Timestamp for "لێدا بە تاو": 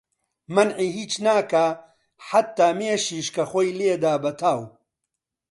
3.79-4.61